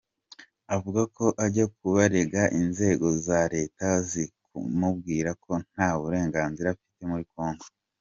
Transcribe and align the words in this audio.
Avuga 0.75 1.01
ko 1.15 1.25
ajya 1.45 1.65
kubarega 1.77 2.41
inzego 2.61 3.07
za 3.25 3.39
Leta 3.53 3.87
zikamubwira 4.09 5.29
ko 5.43 5.51
nta 5.71 5.89
burenganzira 5.99 6.67
afite 6.71 7.01
muri 7.11 7.25
Congo. 7.33 7.65